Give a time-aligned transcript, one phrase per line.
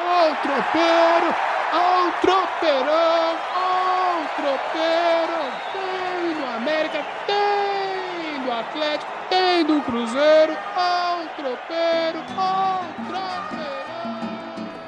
[0.00, 1.34] Ó o tropeiro,
[1.74, 5.38] ó o tropeirão, ó o tropeiro.
[5.72, 13.38] Tem do América, tem do Atlético, tem do Cruzeiro, ó o tropeiro, ó o tropeirão.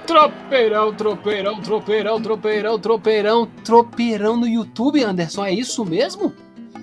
[0.07, 6.33] Tropeirão, tropeirão, tropeirão, tropeirão, tropeirão, tropeirão no YouTube, Anderson, é isso mesmo?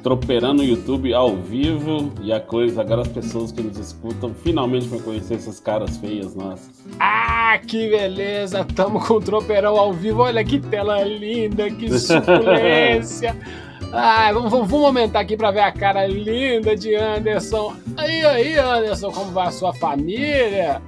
[0.04, 4.88] Tropeirando no YouTube ao vivo e a coisa, agora as pessoas que nos escutam finalmente
[4.88, 6.86] vão conhecer essas caras feias nossas.
[7.00, 7.27] Ah,
[7.58, 8.66] que beleza!
[8.76, 13.36] Tamo com o Tropeirão ao vivo, olha que tela linda, que suculência!
[13.94, 17.74] Ah, vamos, vamos, vamos aumentar aqui para ver a cara linda de Anderson.
[17.96, 20.82] Aí, aí, Anderson, como vai a sua família?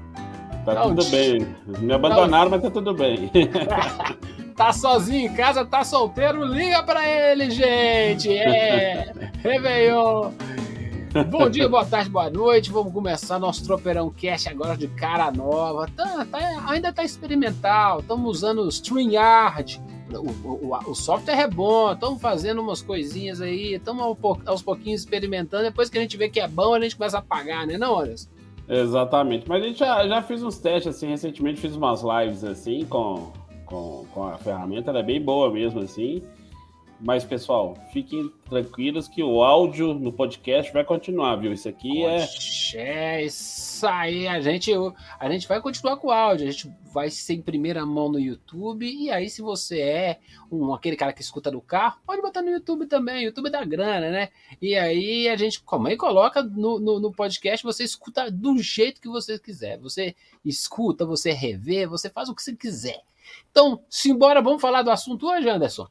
[0.66, 1.48] Tá Não, tudo bem.
[1.80, 2.52] Me abandonaram, Não.
[2.52, 3.32] mas tá tudo bem.
[4.56, 8.38] tá sozinho em casa, tá solteiro, liga pra ele, gente!
[8.38, 9.14] É!
[9.42, 10.32] Réveillon!
[11.28, 12.72] Bom dia, boa tarde, boa noite.
[12.72, 15.90] Vamos começar nosso Tropeirão Cast agora de cara nova.
[15.96, 16.38] Tá, tá,
[16.68, 18.00] ainda tá experimental.
[18.00, 19.82] Estamos usando o StreamYard.
[20.14, 25.64] O, o, o, software é bom, estamos fazendo umas coisinhas aí, estamos aos pouquinhos experimentando.
[25.64, 28.00] Depois que a gente vê que é bom, a gente começa a pagar, né, não,
[28.00, 28.30] Anderson?
[28.68, 29.48] Exatamente.
[29.48, 33.32] Mas a gente já, já fez uns testes assim, recentemente fiz umas lives assim com,
[33.66, 36.24] com, com a ferramenta, ela é bem boa mesmo, assim.
[37.02, 41.54] Mas, pessoal, fiquem tranquilos que o áudio no podcast vai continuar, viu?
[41.54, 42.28] Isso aqui é.
[42.74, 44.28] É isso aí.
[44.28, 44.70] A gente,
[45.18, 46.46] a gente vai continuar com o áudio.
[46.46, 48.86] A gente vai ser em primeira mão no YouTube.
[48.86, 50.20] E aí, se você é
[50.52, 53.24] um, aquele cara que escuta no carro, pode botar no YouTube também.
[53.24, 54.30] YouTube dá grana, né?
[54.62, 59.00] E aí a gente como aí coloca no, no, no podcast, você escuta do jeito
[59.00, 59.78] que você quiser.
[59.78, 60.14] Você
[60.44, 63.02] escuta, você revê, você faz o que você quiser.
[63.50, 65.88] Então, simbora, vamos falar do assunto hoje, Anderson?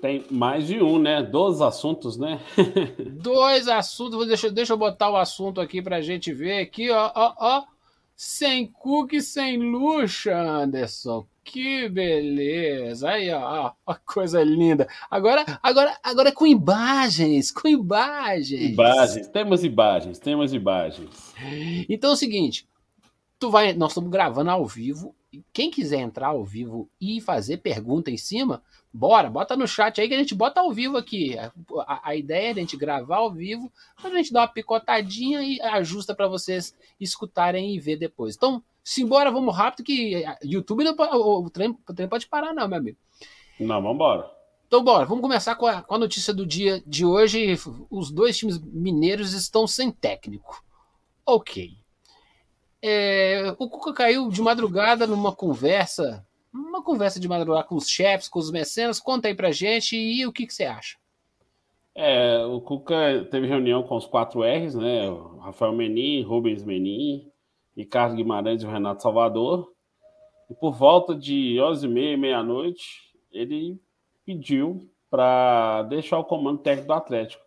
[0.00, 1.22] Tem mais de um, né?
[1.22, 2.40] Dois assuntos, né?
[3.22, 4.26] Dois assuntos.
[4.26, 7.64] Deixa, deixa eu botar o assunto aqui pra gente ver aqui, ó, ó, ó.
[8.14, 11.26] Sem cookie, sem luxa, Anderson.
[11.44, 13.08] Que beleza.
[13.08, 14.86] Aí, ó, ó, coisa linda.
[15.10, 18.72] Agora, agora, agora é com imagens, com imagens.
[18.72, 21.34] Imagens, temos imagens, temos imagens.
[21.88, 22.68] Então é o seguinte,
[23.38, 25.14] tu vai, nós estamos gravando ao vivo.
[25.52, 28.62] Quem quiser entrar ao vivo e fazer pergunta em cima,
[28.92, 31.38] bora, bota no chat aí que a gente bota ao vivo aqui.
[31.38, 33.70] A, a, a ideia é a gente gravar ao vivo,
[34.02, 38.36] a gente dar uma picotadinha e ajusta para vocês escutarem e ver depois.
[38.36, 42.54] Então, simbora, vamos rápido que YouTube não pode, o, o, trem, o trem pode parar
[42.54, 42.98] não, meu amigo.
[43.60, 44.38] Não, vamos embora.
[44.66, 47.58] Então, bora, vamos começar com a, com a notícia do dia de hoje.
[47.90, 50.62] Os dois times mineiros estão sem técnico.
[51.24, 51.76] Ok.
[52.82, 58.28] É, o Cuca caiu de madrugada numa conversa, uma conversa de madrugada com os chefes,
[58.28, 59.00] com os mecenas.
[59.00, 60.96] Conta aí pra gente e o que, que você acha.
[61.94, 65.10] É, o Cuca teve reunião com os quatro R's, né?
[65.10, 67.28] O Rafael Menin, Rubens Menin,
[67.76, 69.72] Ricardo Guimarães e o Renato Salvador.
[70.48, 73.80] E por volta de 11h30, meia-noite, ele
[74.24, 77.42] pediu para deixar o comando técnico do Atlético.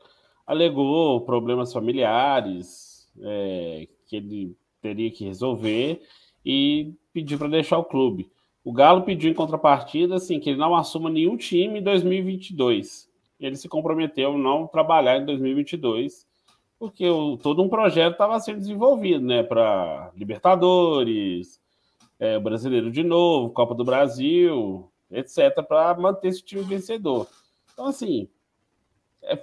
[0.45, 6.01] Alegou problemas familiares, é, que ele teria que resolver
[6.45, 8.31] e pediu para deixar o clube.
[8.63, 13.09] O Galo pediu em contrapartida assim, que ele não assuma nenhum time em 2022.
[13.39, 16.27] Ele se comprometeu a não trabalhar em 2022,
[16.77, 21.59] porque o, todo um projeto estava sendo desenvolvido né, para Libertadores,
[22.19, 27.27] é, Brasileiro de novo, Copa do Brasil, etc., para manter esse time vencedor.
[27.73, 28.29] Então, assim,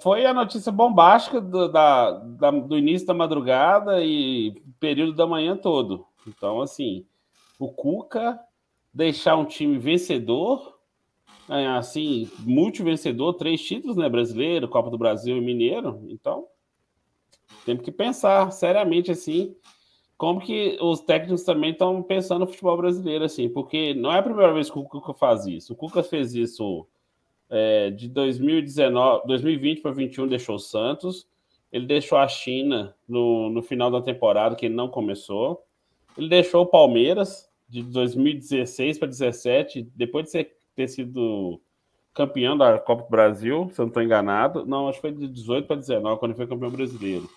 [0.00, 5.56] foi a notícia bombástica do, da, da, do início da madrugada e período da manhã
[5.56, 6.06] todo.
[6.26, 7.06] Então, assim,
[7.58, 8.38] o Cuca
[8.92, 10.78] deixar um time vencedor,
[11.48, 14.08] é, assim, multivencedor, três títulos, né?
[14.08, 16.04] Brasileiro, Copa do Brasil e Mineiro.
[16.08, 16.46] Então,
[17.64, 19.54] temos que pensar seriamente, assim,
[20.16, 24.22] como que os técnicos também estão pensando no futebol brasileiro, assim, porque não é a
[24.22, 25.72] primeira vez que o Cuca faz isso.
[25.72, 26.86] O Cuca fez isso
[27.50, 31.26] é, de 2019, 2020 para 2021 deixou o Santos.
[31.70, 35.64] Ele deixou a China no, no final da temporada, que ele não começou.
[36.16, 41.60] Ele deixou o Palmeiras de 2016 para 2017, depois de ser, ter sido
[42.14, 44.66] campeão da Copa do Brasil, se eu não estou enganado.
[44.66, 47.28] Não, acho que foi de 18 para 19, quando ele foi campeão brasileiro.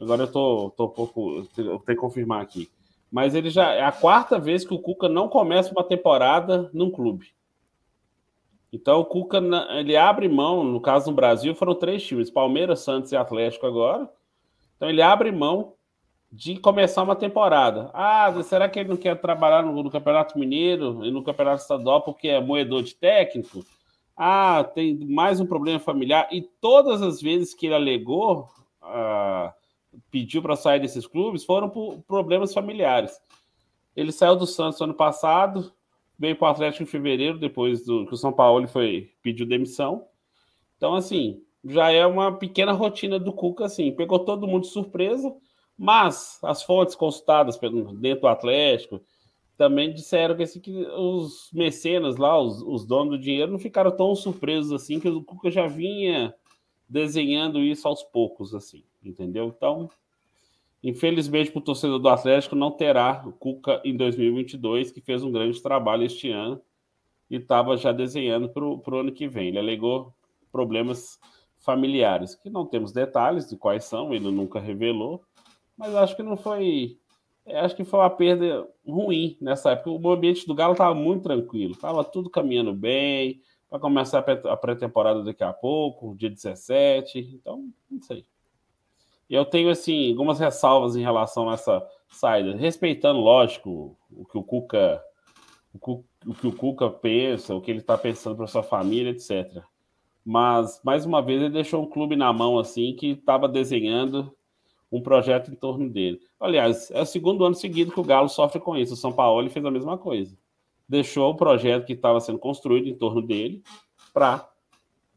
[0.00, 1.48] Agora eu tô, tô um pouco.
[1.56, 2.68] Eu tenho que confirmar aqui.
[3.10, 6.90] Mas ele já é a quarta vez que o Cuca não começa uma temporada num
[6.90, 7.28] clube.
[8.72, 9.42] Então o Cuca
[9.78, 14.08] ele abre mão, no caso no Brasil, foram três times: Palmeiras, Santos e Atlético agora.
[14.76, 15.74] Então ele abre mão
[16.32, 17.90] de começar uma temporada.
[17.92, 22.00] Ah, será que ele não quer trabalhar no, no Campeonato Mineiro e no Campeonato Estadual
[22.00, 23.62] porque é moedor de técnico?
[24.16, 26.28] Ah, tem mais um problema familiar.
[26.32, 28.48] E todas as vezes que ele alegou,
[28.80, 29.52] ah,
[30.10, 33.20] pediu para sair desses clubes, foram por problemas familiares.
[33.94, 35.70] Ele saiu do Santos ano passado,
[36.22, 40.06] veio para o Atlético em fevereiro, depois do que o São Paulo foi pediu demissão.
[40.76, 45.34] Então, assim, já é uma pequena rotina do Cuca, assim, pegou todo mundo de surpresa,
[45.76, 47.58] mas as fontes consultadas
[47.98, 49.00] dentro do Atlético
[49.56, 53.90] também disseram que, assim, que os mecenas lá, os, os, donos do dinheiro, não ficaram
[53.90, 56.32] tão surpresos assim, que o Cuca já vinha
[56.88, 59.52] desenhando isso aos poucos, assim, entendeu?
[59.56, 59.90] Então,
[60.82, 65.30] infelizmente, para o torcedor do Atlético, não terá o Cuca em 2022, que fez um
[65.30, 66.60] grande trabalho este ano
[67.30, 69.48] e estava já desenhando para o ano que vem.
[69.48, 70.12] Ele alegou
[70.50, 71.18] problemas
[71.58, 75.22] familiares, que não temos detalhes de quais são, ele nunca revelou,
[75.76, 76.98] mas acho que não foi.
[77.46, 79.90] Acho que foi uma perda ruim nessa época.
[79.90, 83.40] O ambiente do Galo estava muito tranquilo, estava tudo caminhando bem.
[83.70, 87.18] Vai começar a pré-temporada daqui a pouco, dia 17.
[87.18, 88.26] Então, não sei.
[89.28, 94.42] Eu tenho, assim, algumas ressalvas em relação a essa saída, respeitando, lógico, o que o
[94.42, 95.02] Cuca,
[95.74, 99.62] o, o que o Cuca pensa, o que ele está pensando para sua família, etc.
[100.24, 104.32] Mas, mais uma vez, ele deixou um clube na mão, assim, que estava desenhando
[104.90, 106.20] um projeto em torno dele.
[106.38, 108.92] Aliás, é o segundo ano seguido que o Galo sofre com isso.
[108.92, 110.36] O São Paulo fez a mesma coisa.
[110.86, 113.62] Deixou o projeto que estava sendo construído em torno dele
[114.12, 114.46] para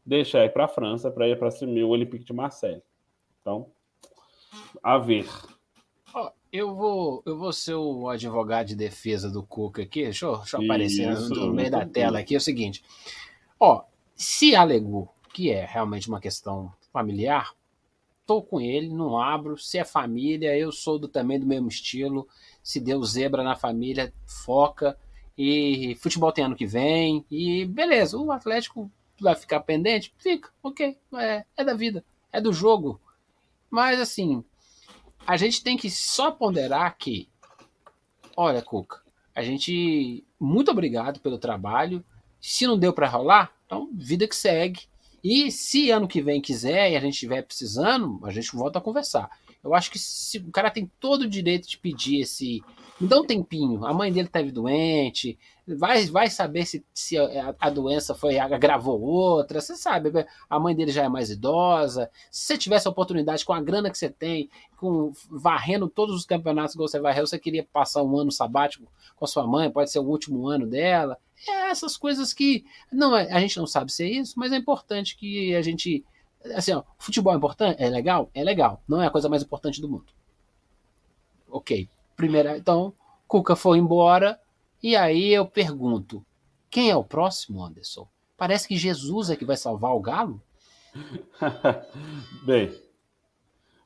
[0.04, 2.82] deixar ir para a França, para ir para assumir o Olympique de Marseille.
[3.40, 3.70] Então,
[4.82, 5.28] a ver.
[6.52, 10.04] eu vou, eu vou ser o advogado de defesa do Cuca aqui.
[10.04, 12.34] Deixa eu, deixa eu aparecer Isso, no meio da tela aqui.
[12.34, 12.82] É o seguinte:
[13.58, 13.84] ó,
[14.14, 17.52] se alegou que é realmente uma questão familiar,
[18.26, 19.58] tô com ele, não abro.
[19.58, 22.26] Se é família, eu sou do, também do mesmo estilo.
[22.62, 24.98] Se deu zebra na família, foca.
[25.38, 27.24] E futebol tem ano que vem.
[27.30, 28.90] E beleza, o Atlético
[29.20, 30.14] vai ficar pendente?
[30.18, 30.96] Fica, ok.
[31.14, 33.00] É, é da vida, é do jogo.
[33.76, 34.42] Mas assim,
[35.26, 37.28] a gente tem que só ponderar que,
[38.34, 39.02] olha, Cuca,
[39.34, 40.24] a gente.
[40.40, 42.02] Muito obrigado pelo trabalho.
[42.40, 44.88] Se não deu para rolar, então vida que segue.
[45.22, 48.82] E se ano que vem quiser e a gente estiver precisando, a gente volta a
[48.82, 49.28] conversar.
[49.62, 52.62] Eu acho que se, o cara tem todo o direito de pedir esse.
[52.98, 53.84] Me dá um tempinho.
[53.84, 55.38] A mãe dele esteve doente.
[55.66, 59.60] Vai, vai saber se, se a, a, doença foi agravou outra.
[59.60, 60.10] Você sabe,
[60.48, 62.10] a mãe dele já é mais idosa.
[62.30, 64.48] Se você tivesse a oportunidade com a grana que você tem,
[64.78, 69.24] com varrendo todos os campeonatos que você varreu, você queria passar um ano sabático com
[69.24, 71.18] a sua mãe, pode ser o último ano dela.
[71.46, 72.64] É essas coisas que.
[72.90, 76.02] não é, A gente não sabe ser isso, mas é importante que a gente.
[76.54, 77.82] Assim, ó, futebol é importante?
[77.82, 78.30] É legal?
[78.32, 78.82] É legal.
[78.88, 80.06] Não é a coisa mais importante do mundo.
[81.50, 81.88] Ok.
[82.16, 82.94] Primeira, então,
[83.28, 84.40] Cuca foi embora.
[84.82, 86.24] E aí eu pergunto:
[86.70, 88.08] quem é o próximo, Anderson?
[88.36, 90.42] Parece que Jesus é que vai salvar o Galo?
[92.44, 92.74] Bem,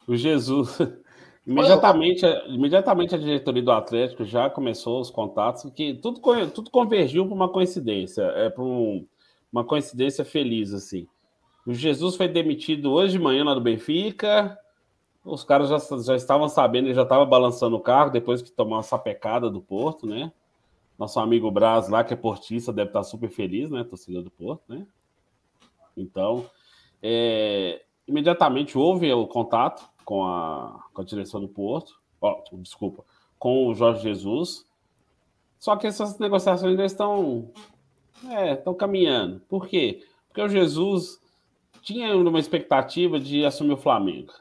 [0.06, 0.79] o Jesus.
[1.47, 7.35] Imediatamente, imediatamente a diretoria do Atlético já começou os contatos, que tudo, tudo convergiu para
[7.35, 9.05] uma coincidência, é para um,
[9.50, 11.09] uma coincidência feliz, assim.
[11.67, 14.56] O Jesus foi demitido hoje de manhã lá do Benfica,
[15.25, 18.75] os caras já, já estavam sabendo, ele já estava balançando o carro depois que tomou
[18.75, 20.32] uma sapecada do Porto, né?
[20.99, 23.84] Nosso amigo Braz lá, que é portista, deve estar super feliz, né?
[23.84, 24.87] Torcida do Porto, né?
[25.96, 26.46] Então,
[27.02, 33.05] é, imediatamente houve o contato com a, com a direção do Porto, oh, desculpa,
[33.38, 34.67] com o Jorge Jesus.
[35.58, 37.50] Só que essas negociações ainda estão,
[38.29, 39.41] é, estão caminhando.
[39.48, 40.03] Por quê?
[40.29, 41.20] Porque o Jesus
[41.82, 44.32] tinha uma expectativa de assumir o Flamengo.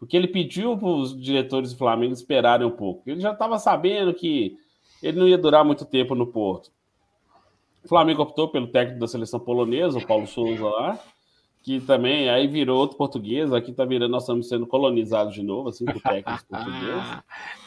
[0.00, 3.02] Porque ele pediu para os diretores do Flamengo esperarem um pouco.
[3.06, 4.56] Ele já estava sabendo que
[5.02, 6.72] ele não ia durar muito tempo no Porto.
[7.84, 10.98] O Flamengo optou pelo técnico da seleção polonesa, o Paulo Souza lá,
[11.62, 15.68] que também aí virou outro português, aqui tá virando, nós estamos sendo colonizados de novo,
[15.68, 17.18] assim, por técnicos portugueses.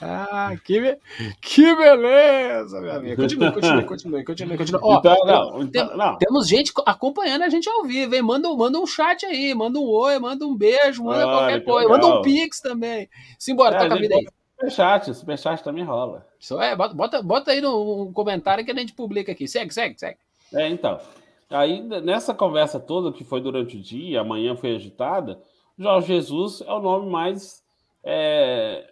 [0.02, 0.98] ah, que, be...
[1.40, 3.22] que beleza, meu amigo.
[3.22, 4.82] Continue, continue, continue, continue, continue.
[4.84, 6.18] Ó, então, não, então, tem, não.
[6.18, 8.24] Temos gente acompanhando a gente ao vivo, hein?
[8.24, 11.88] Manda, manda um chat aí, manda um oi, manda um beijo, manda Olha, qualquer coisa,
[11.88, 12.10] legal.
[12.10, 13.08] manda um pix também.
[13.38, 14.26] Simbora, é, toca a vida aí.
[14.56, 16.26] Superchat, superchat também rola.
[16.40, 19.48] Isso é, bota, bota aí no comentário que a gente publica aqui.
[19.48, 20.18] Segue, segue, segue.
[20.52, 21.00] É, então.
[21.54, 25.40] Aí, nessa conversa toda que foi durante o dia, amanhã foi agitada,
[25.78, 27.64] Jorge Jesus é o nome mais,
[28.04, 28.90] é,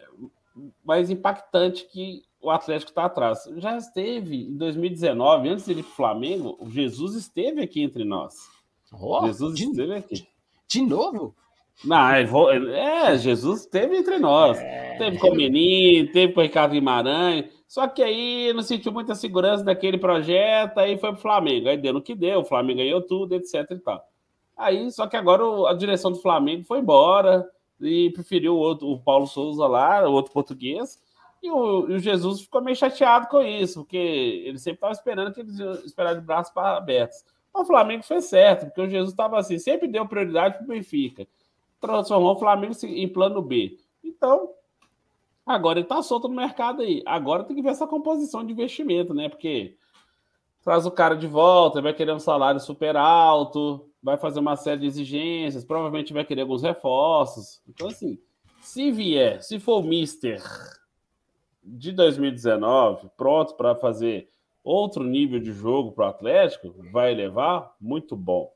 [0.84, 3.50] mais impactante que o Atlético está atrás.
[3.58, 8.03] Já esteve em 2019, antes de ir para o Flamengo, o Jesus esteve aqui entre
[8.03, 8.36] nós.
[8.91, 10.27] Oh, Jesus de, esteve aqui.
[10.68, 11.36] De novo?
[11.84, 14.60] Não, é, Jesus esteve entre nós.
[14.60, 14.98] É...
[14.98, 17.46] Teve com o Menino, teve com o Ricardo Guimarães.
[17.72, 21.70] Só que aí não sentiu muita segurança daquele projeto, aí foi pro Flamengo.
[21.70, 24.06] Aí deu no que deu, o Flamengo ganhou tudo, etc e tal.
[24.58, 27.50] Aí, só que agora a direção do Flamengo foi embora
[27.80, 31.01] e preferiu o, outro, o Paulo Souza lá, o outro português,
[31.42, 35.34] E o, e o, Jesus ficou meio chateado com isso, porque ele sempre estava esperando
[35.34, 37.24] que eles esperar de braços abertos.
[37.54, 41.25] O Flamengo fez certo, porque o Jesus estava assim, sempre deu prioridade para o Benfica.
[41.80, 43.78] Transformou o Flamengo em plano B.
[44.04, 44.50] Então,
[45.45, 47.01] agora ele está solto no mercado aí.
[47.05, 49.29] Agora tem que ver essa composição de investimento, né?
[49.29, 49.75] Porque
[50.63, 54.81] traz o cara de volta, vai querer um salário super alto, vai fazer uma série
[54.81, 57.62] de exigências, provavelmente vai querer alguns reforços.
[57.67, 58.19] Então, assim,
[58.62, 60.41] se vier, se for o Mister
[61.63, 64.29] de 2019, pronto para fazer
[64.63, 68.51] outro nível de jogo para o Atlético, vai levar, muito bom.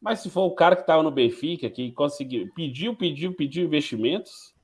[0.00, 4.54] Mas se for o cara que estava no Benfica, que conseguiu, pediu, pediu, pediu investimentos,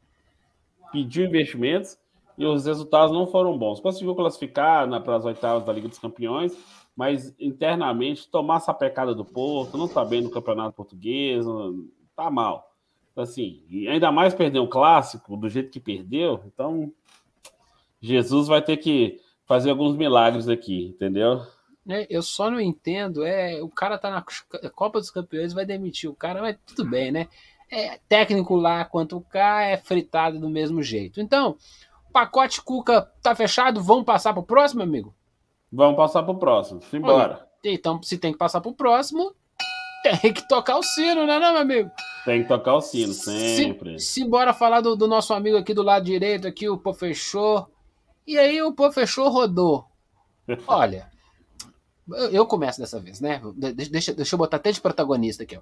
[0.92, 1.98] pediu investimentos,
[2.38, 3.80] e os resultados não foram bons.
[3.80, 6.56] Conseguiu classificar para as oitavas da Liga dos Campeões,
[6.94, 11.44] mas internamente tomar essa pecada do Porto, não está bem no Campeonato Português,
[12.14, 12.72] tá mal.
[13.16, 16.92] Assim, e ainda mais perder um clássico do jeito que perdeu, então
[17.98, 21.40] Jesus vai ter que fazer alguns milagres aqui, entendeu?
[21.88, 24.24] É, eu só não entendo, é, o cara tá na
[24.70, 27.28] Copa dos Campeões, vai demitir o cara, mas tudo bem, né?
[27.70, 31.20] É, técnico lá quanto cá é fritado do mesmo jeito.
[31.20, 31.56] Então,
[32.12, 35.14] pacote Cuca tá fechado, vamos passar pro próximo, amigo?
[35.70, 37.46] Vamos passar pro próximo, simbora.
[37.64, 39.35] Então, se tem que passar pro próximo,
[40.20, 41.90] tem que tocar o sino, né, não, meu amigo?
[42.25, 43.99] Tem que tocar o sino, sempre.
[43.99, 47.68] Se, simbora falar do, do, nosso amigo aqui do lado direito, aqui, o professor.
[48.26, 49.85] E aí o professor rodou.
[50.66, 51.11] Olha,
[52.08, 53.40] eu, eu começo dessa vez, né?
[53.56, 55.61] Deixa, deixa eu botar até de protagonista aqui, ó.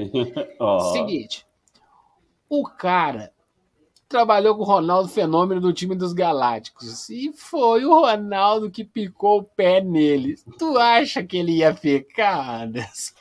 [0.58, 0.80] oh.
[0.92, 1.46] Seguinte,
[2.48, 3.32] o cara
[4.12, 7.08] trabalhou com o Ronaldo Fenômeno do time dos Galácticos.
[7.08, 10.36] E foi o Ronaldo que picou o pé nele.
[10.58, 13.14] Tu acha que ele ia ficar, Anderson?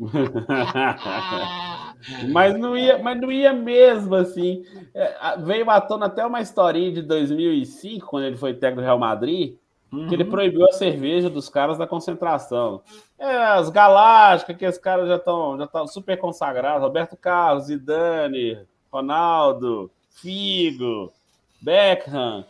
[2.32, 4.64] mas não ia, mas não ia mesmo assim.
[4.92, 8.98] É, veio à tona até uma historinha de 2005, quando ele foi técnico do Real
[8.98, 9.56] Madrid,
[9.94, 10.08] uhum.
[10.08, 10.30] que ele uhum.
[10.30, 12.82] proibiu a cerveja dos caras da concentração.
[13.18, 18.58] É, as Galácticas, que os caras já estão já estão super consagrados, Roberto Carlos, Zidane,
[18.92, 21.12] Ronaldo, Figo,
[21.60, 22.44] Beckham.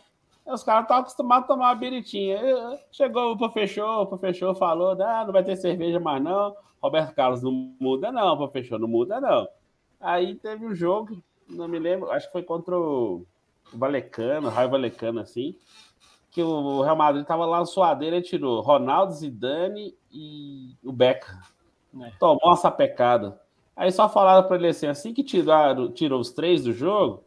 [0.45, 2.39] Os caras estavam acostumados a tomar uma biritinha.
[2.91, 6.55] Chegou o professor falou: ah, não vai ter cerveja mais não.
[6.81, 9.47] Roberto Carlos não muda, não, professor, não muda, não.
[9.99, 11.17] Aí teve um jogo,
[11.49, 13.25] não me lembro, acho que foi contra o
[13.73, 15.55] Valecano, Raio Valecano, assim,
[16.35, 21.39] que o Real Madrid estava lá no suadeira e tirou Ronaldo, Zidane e o Beckham.
[22.01, 22.11] É.
[22.19, 23.39] Tomou uma sapecada.
[23.73, 27.23] Aí só falaram para ele assim, assim que tiraram, tirou os três do jogo,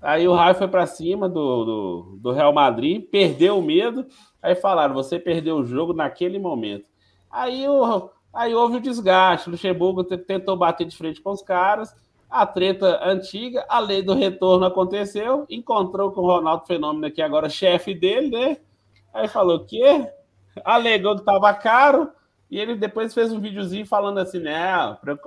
[0.00, 4.06] Aí o Raio foi para cima do, do, do, Real Madrid, perdeu o medo.
[4.42, 6.88] Aí falaram: você perdeu o jogo naquele momento.
[7.30, 9.48] Aí, o, aí houve o desgaste.
[9.48, 11.94] O Luxemburgo tentou bater de frente com os caras.
[12.28, 15.46] A treta antiga, a lei do retorno aconteceu.
[15.48, 18.56] Encontrou com o Ronaldo Fenômeno, que agora chefe dele, né?
[19.14, 19.82] Aí falou: que?
[20.64, 22.10] Alegou que estava caro.
[22.50, 24.96] E ele depois fez um videozinho falando assim, né?
[25.04, 25.18] Eu,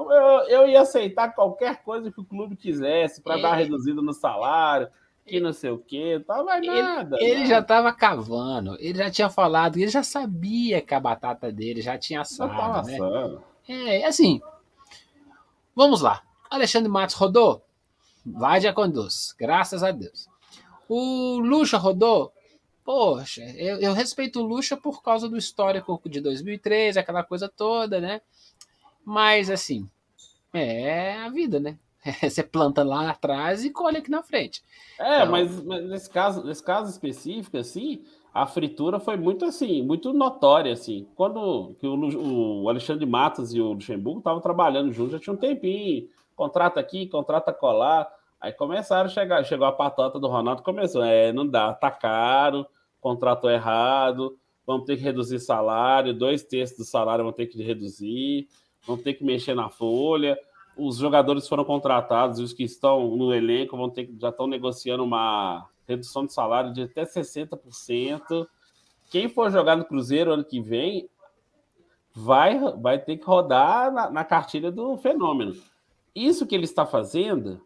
[0.48, 4.88] eu ia aceitar qualquer coisa que o clube quisesse para dar reduzida no salário,
[5.26, 7.18] que não sei o quê, tava mais nada.
[7.20, 11.52] Ele, ele já estava cavando, ele já tinha falado, ele já sabia que a batata
[11.52, 12.98] dele já tinha assado, né?
[13.68, 14.42] É, assim,
[15.76, 16.22] vamos lá.
[16.50, 17.64] Alexandre Matos rodou?
[18.26, 20.28] Vai de conduz, graças a Deus.
[20.88, 22.34] O Lucha rodou?
[22.90, 28.02] poxa, eu, eu respeito o Lucha por causa do histórico de 2013, aquela coisa toda,
[28.02, 28.20] né?
[29.06, 29.88] Mas, assim,
[30.52, 31.78] é a vida, né?
[32.28, 34.64] Você planta lá atrás e colhe aqui na frente.
[35.00, 35.32] É, então...
[35.32, 38.02] mas, mas, nesse, caso, nesse caso específico, assim,
[38.34, 41.06] a fritura foi muito assim, muito notória, assim.
[41.16, 45.38] Quando que o, o Alexandre Matos e o Luxemburgo estavam trabalhando juntos, já tinha um
[45.38, 48.10] tempinho, contrata aqui, contrata colar.
[48.40, 52.66] Aí começaram a chegar, chegou a patota do Ronaldo, começou, é, não dá, tá caro,
[53.02, 58.48] contratou errado, vamos ter que reduzir salário, dois terços do salário vão ter que reduzir,
[58.88, 60.40] vão ter que mexer na folha.
[60.78, 65.68] Os jogadores foram contratados os que estão no elenco vão ter já estão negociando uma
[65.86, 68.48] redução de salário de até 60%.
[69.12, 71.10] Quem for jogar no Cruzeiro ano que vem
[72.16, 75.54] vai, vai ter que rodar na, na cartilha do fenômeno.
[76.16, 77.66] Isso que ele está fazendo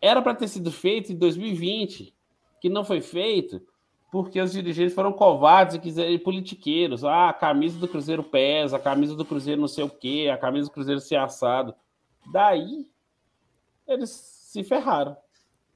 [0.00, 2.14] era para ter sido feito em 2020,
[2.60, 3.62] que não foi feito
[4.14, 7.04] porque os dirigentes foram covardes e quiserem politiqueiros.
[7.04, 10.38] Ah, a camisa do Cruzeiro pesa, a camisa do Cruzeiro não sei o quê, a
[10.38, 11.74] camisa do Cruzeiro se assado.
[12.30, 12.86] Daí,
[13.88, 15.16] eles se ferraram.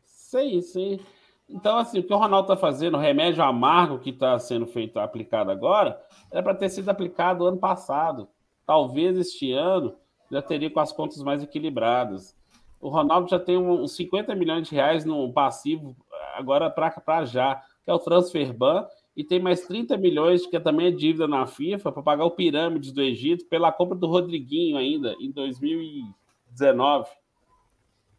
[0.05, 1.01] Sei, sei.
[1.49, 5.01] Então, assim, o que o Ronaldo está fazendo, o remédio amargo que está sendo feito,
[5.01, 8.29] aplicado agora, era para ter sido aplicado ano passado.
[8.65, 9.97] Talvez este ano
[10.31, 12.37] já teria com as contas mais equilibradas.
[12.81, 15.97] O Ronaldo já tem uns 50 milhões de reais no passivo
[16.35, 20.91] agora para já que é o Transferban, e tem mais 30 milhões, que também é
[20.91, 25.31] dívida na FIFA, para pagar o Pirâmides do Egito pela compra do Rodriguinho ainda, em
[25.31, 27.09] 2019.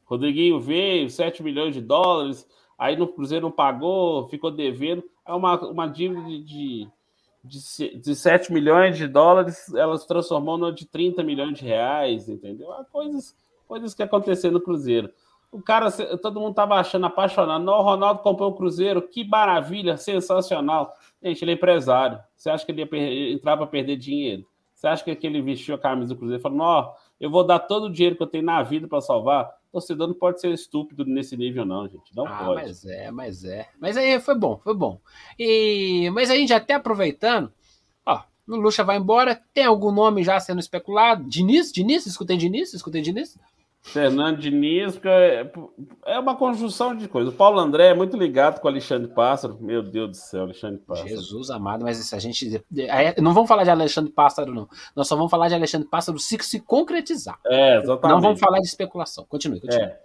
[0.06, 2.48] Rodriguinho veio, 7 milhões de dólares,
[2.78, 5.04] aí no Cruzeiro não pagou, ficou devendo.
[5.25, 6.88] É uma, uma dívida de, de,
[7.43, 12.67] de 7 milhões de dólares, ela se transformou no de 30 milhões de reais, entendeu?
[12.91, 13.36] Coisas,
[13.67, 15.10] coisas que aconteceram no Cruzeiro.
[15.51, 15.91] O cara,
[16.22, 17.63] todo mundo estava achando apaixonado.
[17.63, 20.93] Não, o Ronaldo comprou o Cruzeiro, que maravilha, sensacional.
[21.24, 22.19] Gente, ele é empresário.
[22.36, 24.46] Você acha que ele ia entrar para perder dinheiro?
[24.74, 27.86] Você acha que ele vestiu a camisa do Cruzeiro falou: Não, eu vou dar todo
[27.86, 29.50] o dinheiro que eu tenho na vida para salvar?
[29.72, 32.16] Torcedor não pode ser estúpido nesse nível, não, gente.
[32.16, 32.62] Não ah, pode.
[32.64, 33.70] Mas é, mas é.
[33.80, 35.00] Mas aí foi bom, foi bom.
[35.38, 37.52] E, mas a gente até aproveitando,
[38.06, 39.42] ó, o Lucha vai embora.
[39.54, 41.24] Tem algum nome já sendo especulado?
[41.30, 41.72] Diniz?
[41.72, 42.06] Diniz?
[42.08, 42.74] Escutei Diniz?
[42.74, 43.38] Escutei Diniz?
[43.81, 45.51] Fernando Diniz, é,
[46.05, 47.33] é uma conjunção de coisas.
[47.33, 49.57] O Paulo André é muito ligado com o Alexandre Pássaro.
[49.59, 51.07] Meu Deus do céu, Alexandre Pássaro.
[51.07, 52.63] Jesus amado, mas se a gente.
[53.21, 54.67] Não vamos falar de Alexandre Pássaro, não.
[54.95, 57.39] Nós só vamos falar de Alexandre Pássaro se se concretizar.
[57.45, 58.15] É, exatamente.
[58.15, 59.25] Não vamos falar de especulação.
[59.27, 59.86] Continue, continue.
[59.86, 60.00] É.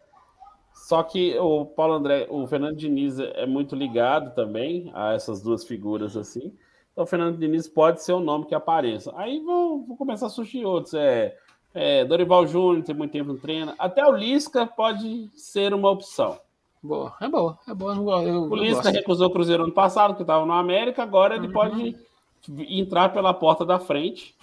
[0.72, 5.64] Só que o Paulo André, o Fernando Diniz é muito ligado também a essas duas
[5.64, 6.52] figuras assim.
[6.92, 9.12] Então, o Fernando Diniz pode ser o nome que apareça.
[9.16, 10.94] Aí vão, vão começar a surgir outros.
[10.94, 11.36] É
[11.74, 13.74] é, Dorival Júnior tem muito tempo no treino.
[13.78, 16.38] Até o Lisca pode ser uma opção.
[16.80, 17.94] Boa, é boa, é boa.
[17.94, 21.46] Eu, eu, o Lisca recusou o Cruzeiro ano passado, que estava no América, agora ele
[21.46, 21.52] uhum.
[21.52, 21.96] pode
[22.68, 24.34] entrar pela porta da frente,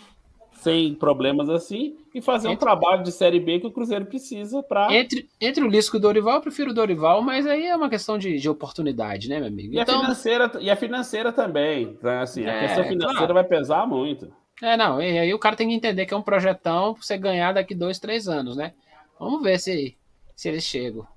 [0.54, 2.66] sem problemas assim, e fazer entre...
[2.66, 4.92] um trabalho de Série B que o Cruzeiro precisa para.
[4.92, 7.90] Entre, entre o Lisca e o Dorival, eu prefiro o Dorival, mas aí é uma
[7.90, 9.76] questão de, de oportunidade, né, meu amigo?
[9.76, 10.00] E, então...
[10.00, 11.84] a, financeira, e a financeira também.
[11.84, 13.34] Então, assim, a é, questão financeira claro.
[13.36, 14.34] vai pesar muito.
[14.62, 17.18] É, não, e aí o cara tem que entender que é um projetão pra você
[17.18, 18.74] ganhar daqui dois, três anos, né?
[19.20, 19.96] Vamos ver se,
[20.36, 21.08] se eles chegam.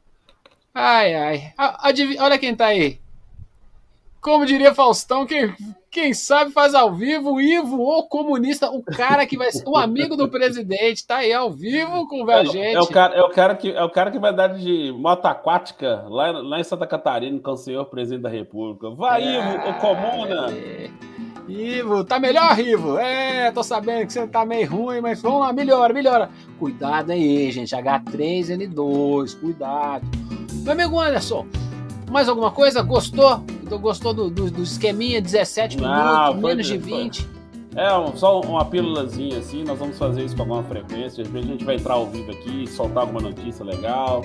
[0.75, 1.55] Ai, ai.
[2.19, 2.99] olha quem tá aí.
[4.21, 5.55] Como diria Faustão, quem,
[5.91, 10.17] quem sabe faz ao vivo, Ivo, o comunista, o cara que vai ser o amigo
[10.17, 12.59] do presidente, tá aí ao vivo com a gente.
[12.59, 14.91] É, é, o cara, é, o cara que, é o cara que vai dar de
[14.93, 18.91] moto aquática lá, lá em Santa Catarina com o senhor presidente da República.
[18.91, 20.51] Vai, é, Ivo, o comuna!
[20.51, 21.14] É.
[21.49, 22.99] Ivo, tá melhor, Ivo?
[22.99, 26.31] É, tô sabendo que você tá meio ruim, mas vamos lá, melhora, melhora.
[26.59, 27.75] Cuidado aí, gente.
[27.75, 30.07] H3N2, cuidado.
[30.63, 31.47] Meu amigo Anderson,
[32.11, 32.83] mais alguma coisa?
[32.83, 33.45] Gostou?
[33.81, 37.29] Gostou do, do, do esqueminha 17 Não, minutos, menos de 20?
[37.77, 41.23] É, só uma pílulazinha assim, nós vamos fazer isso com alguma frequência.
[41.23, 44.23] Às vezes a gente vai entrar ao vivo aqui, soltar alguma notícia legal.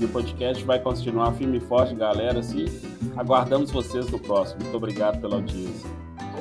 [0.00, 2.40] E o podcast vai continuar firme e forte, galera.
[2.40, 2.66] Assim,
[3.16, 4.62] aguardamos vocês no próximo.
[4.62, 5.88] Muito obrigado pela audiência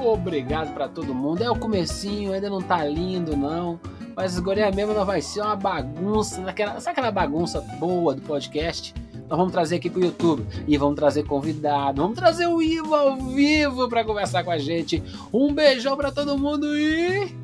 [0.06, 1.44] obrigado para todo mundo.
[1.44, 3.80] É o comecinho, ainda não tá lindo não,
[4.16, 6.48] mas os é mesmo não vai ser uma bagunça, né?
[6.48, 8.94] naquela, sabe aquela bagunça boa do podcast?
[9.30, 13.18] Nós vamos trazer aqui pro YouTube e vamos trazer convidado, vamos trazer o Ivo ao
[13.18, 15.04] vivo para conversar com a gente.
[15.34, 17.36] Um beijão para todo mundo e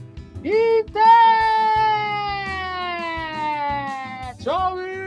[0.44, 1.04] e até!
[4.44, 5.03] Tchau!